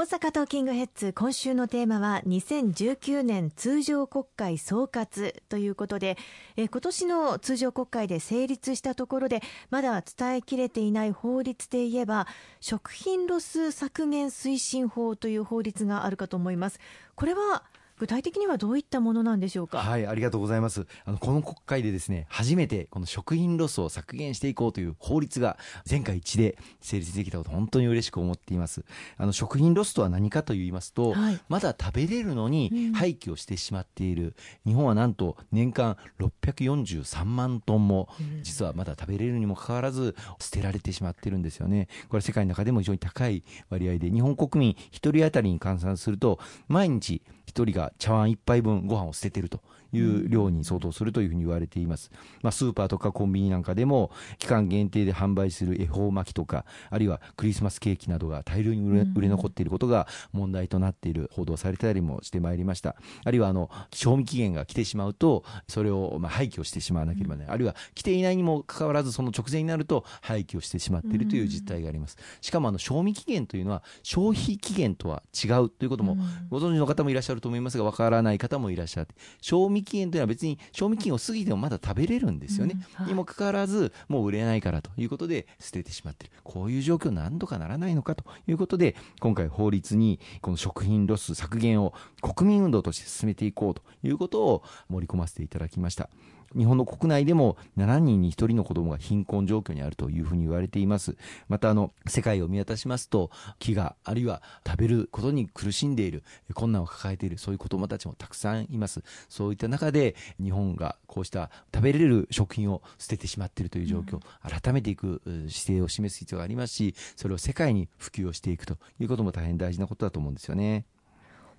[0.00, 6.16] 大阪トーキングヘッズ今週のテーマは2019年通常国会総括ということで
[6.56, 12.26] え今年の通常国会で成立したところでまだ伝えきれていない法律で言えば
[12.60, 16.80] 食品ロス削減推進法という法律があるかと思います。
[17.14, 17.64] これは
[18.00, 19.76] 具体的にはどういったものなんでしょうか？
[19.76, 20.86] はい、ありがとうございます。
[21.04, 28.86] あのこの国会でですね、初めてこの食品ロスを削減していこうという法律が全会一致で成立できたこと本当に嬉しく思っています。
[29.18, 38.08] あの食品ロスとは何かと言いますと、はい、まだ食べれるのに廃棄をしてしまっている、うん、日本はなんと年間643万トンも
[38.42, 41.88] 実はまだ食べれるにもかかわらず捨てられてしまってるんですよね。
[42.08, 49.60] これ世界の中でも非常に高い割合で日本国民1人当たりに換算すると毎日1人が茶碗1杯分ご飯を捨ててると。
[49.92, 52.10] いう量に相当するというふうに言われています。
[52.42, 62.96] まあ、スーパーとかコンビニなんかでも期間限定で販売する恵方巻きとかあるいはクリスマスケーキなどが大量に売れ売れ残っていることが問題となっている報道されたりもしてまいりました。
[63.24, 67.54] あるいはあの賞味期限が来てしまうとそれをまあ廃棄をしてしまわなければならない。
[67.54, 72.16] あるいは来ていないにもかかわらずその直前になると廃棄をしてしまっているという実態があります。
[72.40, 76.16] しかもあの賞味期限というのは消費期限とは違うということも
[76.48, 83.04] ご存知の方もいらっしゃると思いますがわからない方もいらっしゃって賞味期限というのは別に賞味期限を過ぎてもまだ食べれるんですよね、うん。
[83.04, 86.34] はい、にもかかわらずもう売れないからということで捨ててしまっている。
[86.44, 96.10] こういう状況何とかならないのかということで今回法律にこの食品ロス削減を国民運動として進めていこうということを盛り込ませていただきました。
[96.56, 101.16] 日本の国内でも7人に1人の子供が貧困状況にあるというふうに言われています。
[101.48, 109.02] またあの、世界を見渡しますと、飢餓、あるいは食べることに苦しんでいる、困難を抱えている、そういう子供たちもたくさんいます。
[109.28, 120.84] そういった中で、日本がこうした食べれる食品を捨ててしまっているという状況、改めていく姿勢を示す必要がありますし、それを世界に普及をしていくということも大変大事なことだと思うんですよね。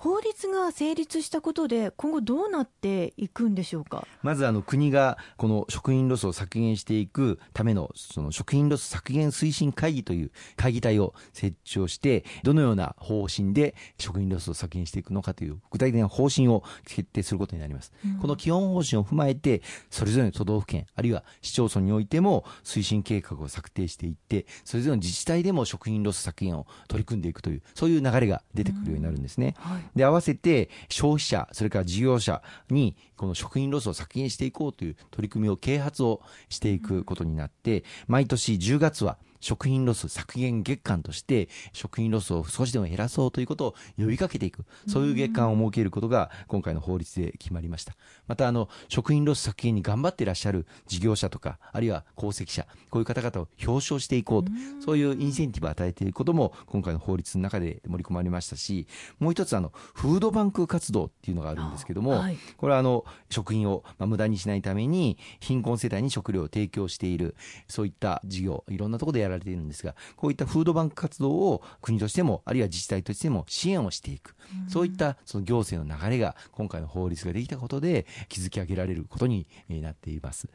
[0.01, 4.07] 法律が成立したことで今後どうなっていくんでしょうか？
[4.23, 19.61] まずあの国がこの食品ロスを削減していくためのその食品ロス削減推進会議という会議体を設置をしてどのような方針で食品ロスを削減していくのかという具体的な方針を決定することになります、うん、この基本方針を踏まえて
[19.91, 29.71] それぞれの都道府県あるいは市町村においても推進計画を策定していってそれぞれの自治体でも食品ロス削減を取り組んでいくというそういう流れが出てくるようになるんですね、うん。
[29.73, 44.63] はいで合わせて消費者それから事業者にこの食品ロスを削減していこうという取り組みを啓発をしていくことになって毎年10月は食品ロス削減月間として食品ロスを少しでも減らそうということを呼びかけていく。
[44.87, 47.95] そういう月間を設けることが今回の法律で決まりました。
[48.27, 58.87] またあの食品ロス削減に頑張っていらっしゃる事業者とかあるいは功績者こういう方々を表彰していこうとそういうインセンティブを与えていくことも今回の法律の中で盛り込まれましたし
[59.19, 67.35] もう一つあのフードバンク活動っていうのがあるんですけども、はい、これはあの食品をまあ無駄にしないために貧困世帯に食料を提供している
[67.67, 80.47] そういった事業いろんなところでやられているんですがこういったフードバンク活動を国としてもあるいは自治体としても支援をしていく、うん、そういったその行政の流れが今回の法律ができたことで築き上げられることになっています。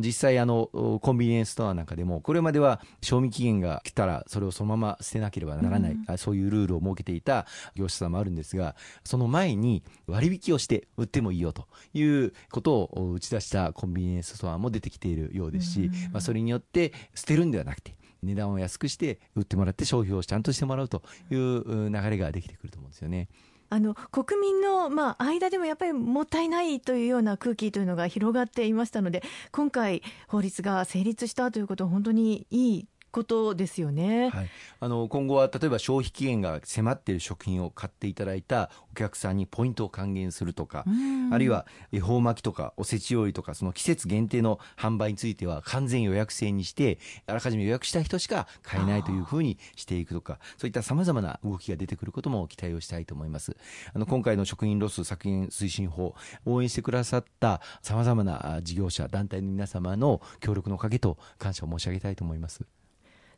[0.00, 0.68] 実際あの
[1.00, 7.46] コンビニエンスストアなんかでもこれまでは賞味期限が来たらそれをそのまま捨てなければならない、うん、そういうルールを設けていた
[7.76, 8.74] 業者さんもあるんですが
[9.04, 23.28] その前に割引をして売ってもいいよということを打ち出したコンビニエンスストアも出てきているようですし、うん、まあ、それによって捨てるんではなくて値段を安くして売ってもらって消費をちゃんとしてもらうという流れができてくると思うんですよね。
[23.70, 34.48] あの国民の、まあ、間でもやっぱりもったいないというような空気というのが広がっていましたので今回、法律が成立したということは本当にいいことですよね、はい、
[34.80, 40.84] あの今後は例えば消費期限が迫っている食品を買っていただいたお客さんにポイントを還元するとか、
[41.32, 53.56] あるいは恵方巻きとかおせち料理とかその季節限定の販売については完全予約制にしてあらかじめ予約した人しか買えないというふうにしていくとかそういったさまざまな動きが出てくることも期待をしたいと思います。
[53.94, 62.64] あの今回の食品ロス削減推進法応援してくださったさまざまな事業者団体の皆様の協力のおかげと感謝を申し上げたいと思います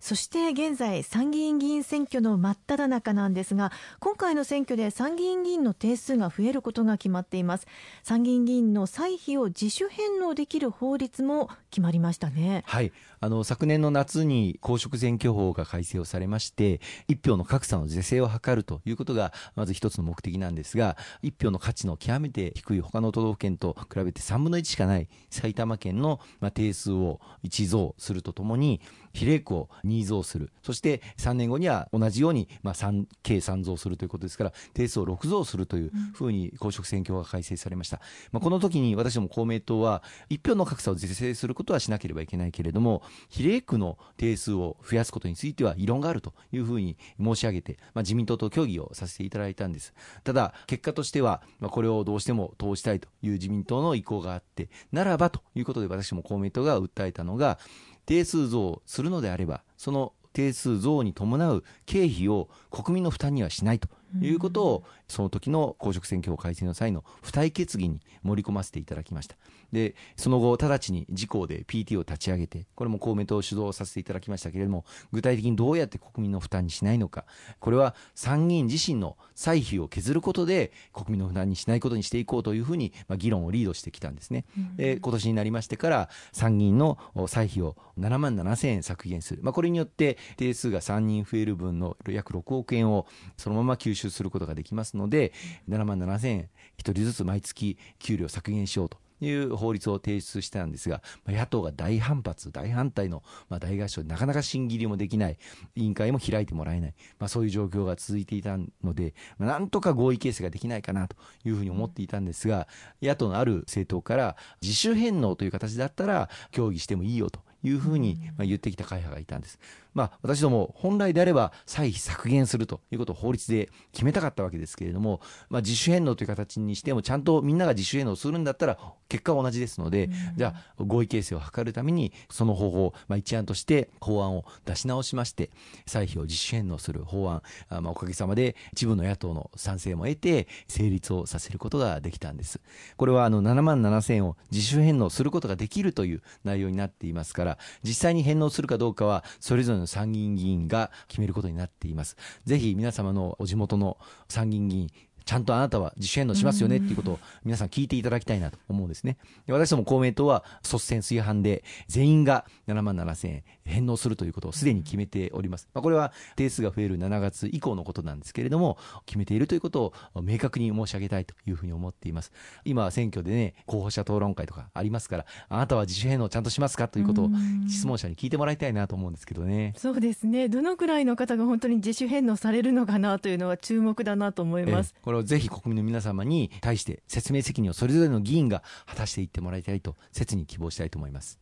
[0.01, 7.67] そして現在参議院議員選挙の真っ只中なんですが今回の選挙で参議院議員の定数が増えることが決まっています。
[8.03, 12.63] 参議院議員の歳費を自主返納できる法律も決まりましたね。
[12.67, 12.93] はい。
[13.21, 28.81] あの昨年の夏に公職選挙法が改正をされまして一票の格差の是正を図るということがまず一つの目的なんですが一票の価値の極めて低い他の都道府県と比べて3分の1しかない埼玉県のまあ定数を1増するとともに
[29.13, 30.51] 比例区を2増する。
[30.63, 38.01] そして3年後には同じようにまあ3計3増するということですから定数を6増するというふうに公職選挙法が改正されました、
[38.33, 49.93] まあ、この時に私ども公明党は一票の格差を是正することはしなければいけないけれども比例区の定数を増やすことについては異論があるというふうに申し上げて、まあ、自民党と協議をさせていただいたんです。
[50.25, 57.59] ただ結果としては、まあ、これをどうしても通したいという自民党の意向があってならばということで私も公明党が訴えたのが
[58.07, 63.89] 定数増するのであればその定数増に伴う経費を国民の負担にはしないと
[64.21, 69.37] いうことを、その時の公職選挙法改正の際の付帯決議に盛り込ませていただきました。
[69.73, 77.25] でその後直ちに自公で PT を立ち上げてこれも公明党を主導させていただきましたけれども具体的にどうやって国民の負担にしないのか
[77.61, 84.45] これは参議院自身の歳費を削ることで国民の負担にしないことにしていこうというふうに、まあ、議論をリードしてきたんですね、
[84.77, 93.07] で今年になりましてから参議院の歳費を7万7000円削減する、まあ、これによって定数が3人増える分の約6億円を
[93.37, 95.33] そのまま吸収することができますので
[95.69, 96.49] 7万7000円
[96.79, 105.39] 1人ずつ毎月給料削減しようという法律を提出したんですが、野党が大反発、大反対の、まあ、大合唱でなかなか審議入りもできない、
[105.75, 112.67] 委員会も開いてもらえない、まあ、そういう状況が続いていたので、まあ、なんとか合意形成ができないかなというふうに思っていたんですが、
[113.03, 119.59] 野党のある政党から自主返納という形だったら協議してもいいよというふうに言ってきた会派がいたんです。
[119.95, 128.79] まあ、私ども本来であれば歳費削減するということを法律で決めたかったわけですけれども、まあ、自主返納という形にしてもちゃんとみんなが自主返納するんだったら
[129.09, 135.51] 結果は同じですので、じゃあ合意形成を図るためにその方法、まあ、一案として法案を出し直しまして
[135.87, 142.61] 歳費を自主返納する法案あ、まあ、おかげさまで一部の野党の賛成も得て成立をさせることができたんです。
[142.97, 152.17] これはあの7万7000円を自主返納することができるという内容になっていますから実際に返納するかどうかはそれぞれの参議院議員が決めることになっています。
[152.45, 153.99] ぜひ皆様のお地元の
[154.29, 154.91] 参議院議員
[155.25, 159.17] ちゃんとあなたは自主返納しますよねっていうことを皆さん聞いていただきたいなと思うんですね。
[159.47, 165.69] で私ども公明党は率先垂範で全員が7万7000円返納するということをすでに決めております。
[165.73, 168.77] まあ、これは定数が増える7月以降のことなんですけれども、
[169.07, 172.33] 決めているということを明確に申し上げたいというふうに思っています。
[172.65, 177.31] 今選挙でね、候補者討論会とかありますから、あなたは自主返納ちゃんとしますかということを
[177.69, 179.73] 質問者に聞いてもらいたいなと思うんですけどね。
[179.77, 180.49] そうですね。
[180.49, 184.95] どのくらいの方が本当に自主返納されるのかなというのは注目だなと思います。
[185.11, 191.41] これをぜひ国民の皆様に対して説明責任をそれぞれの議員が果たしていってもらいたいと切に希望したいと思います。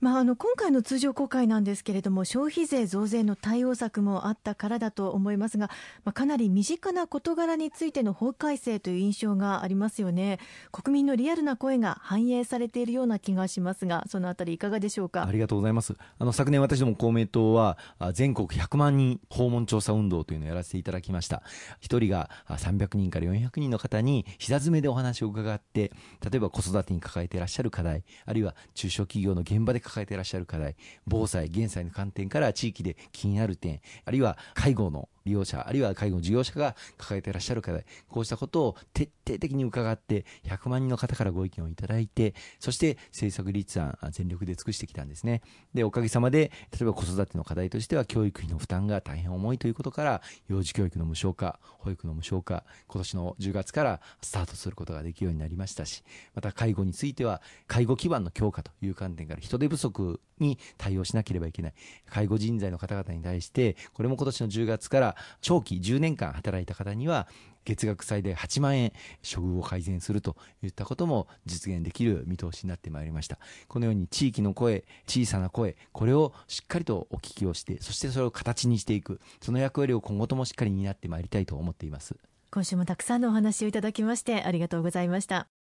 [0.00, 5.68] まあ、あの今回の通常国会なんですけれども消費税増税の対応策もあったからだと思いますが、
[6.04, 10.38] まあ、かなり身近な事柄についての法改正という印象がありますよね。
[10.72, 15.26] 国民のリアルな声が反映されているような気がしますがそのあたりいかがでしょうか？
[15.26, 15.94] ありがとうございます。
[16.18, 17.76] あの昨年私ども公明党は
[18.14, 21.42] 全国100万人訪問調査運動というのをやらせていただきました。
[21.80, 25.92] 一人が300人から400人の方に膝詰めでお話を伺って
[26.22, 30.76] 例えば子育てに抱えていらっしゃる課題あるいは中小企業の現場で抱えていらっしゃる課題
[31.06, 45.42] 防災減災の観点から地域で気になる点あるいは介護の利用者あるいは介護の事業者が抱えていらっしゃる課題こうしたことを徹底的に伺って100万人の方からご意見をいただいてそして政策立案全力で尽くしてきたんですね。
[45.74, 56.02] でおかげさまで例えば子育ての課題としては教育費の負担が大変重いということから幼児教育の無償化保育の無償化今年の10月からスタートすることができるようになりましたし
[56.34, 61.74] また介護については介護基盤の強化という観点から人手不足に対応しなければいけない。
[62.06, 67.28] 介護人材の方々に対してこれも今年の10月から長期10年間働いた方には
[67.64, 73.38] 月額最大8万円処遇を改善するといったことも実現できる見通しになってまいりました。
[73.68, 82.16] このように地域の声小さな声これをしっかりとお聞きをしてそしてそれを形にしていくその役割を今後ともしっかり担ってまいりたいと思っています。
[82.50, 85.59] 今週もたくさんのお話をいただきましてありがとうございました。